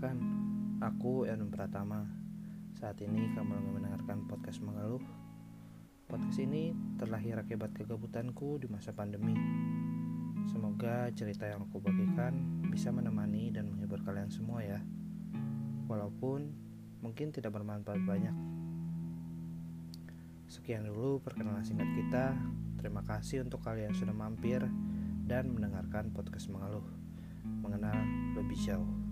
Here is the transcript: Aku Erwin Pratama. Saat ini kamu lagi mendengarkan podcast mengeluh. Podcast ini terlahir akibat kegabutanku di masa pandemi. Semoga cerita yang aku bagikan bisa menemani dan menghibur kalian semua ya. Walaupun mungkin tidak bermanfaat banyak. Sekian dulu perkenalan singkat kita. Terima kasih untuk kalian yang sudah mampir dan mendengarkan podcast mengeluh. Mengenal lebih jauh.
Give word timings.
Aku 0.00 1.28
Erwin 1.28 1.52
Pratama. 1.52 2.08
Saat 2.72 3.04
ini 3.04 3.36
kamu 3.36 3.52
lagi 3.52 3.68
mendengarkan 3.68 4.24
podcast 4.24 4.64
mengeluh. 4.64 5.04
Podcast 6.08 6.40
ini 6.40 6.72
terlahir 6.96 7.36
akibat 7.36 7.76
kegabutanku 7.76 8.56
di 8.56 8.64
masa 8.72 8.96
pandemi. 8.96 9.36
Semoga 10.48 11.12
cerita 11.12 11.44
yang 11.44 11.68
aku 11.68 11.84
bagikan 11.84 12.64
bisa 12.72 12.88
menemani 12.88 13.52
dan 13.52 13.68
menghibur 13.68 14.00
kalian 14.00 14.32
semua 14.32 14.64
ya. 14.64 14.80
Walaupun 15.84 16.48
mungkin 17.04 17.28
tidak 17.28 17.52
bermanfaat 17.52 18.00
banyak. 18.00 18.32
Sekian 20.48 20.88
dulu 20.88 21.20
perkenalan 21.20 21.60
singkat 21.60 21.92
kita. 21.92 22.40
Terima 22.80 23.04
kasih 23.04 23.44
untuk 23.44 23.60
kalian 23.60 23.92
yang 23.92 24.00
sudah 24.00 24.16
mampir 24.16 24.64
dan 25.28 25.52
mendengarkan 25.52 26.08
podcast 26.08 26.48
mengeluh. 26.48 26.88
Mengenal 27.44 28.00
lebih 28.40 28.56
jauh. 28.64 29.09